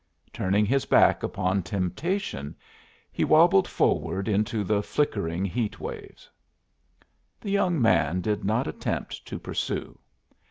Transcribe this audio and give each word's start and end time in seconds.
Turning 0.33 0.65
his 0.65 0.85
back 0.87 1.21
upon 1.21 1.61
temptation, 1.61 2.55
he 3.11 3.23
wabbled 3.23 3.67
forward 3.67 4.27
into 4.27 4.63
the 4.63 4.81
flickering 4.81 5.45
heat 5.45 5.79
waves. 5.79 6.27
The 7.39 7.51
young 7.51 7.79
man 7.79 8.19
did 8.19 8.43
not 8.43 8.65
attempt 8.65 9.23
to 9.27 9.37
pursue. 9.37 9.99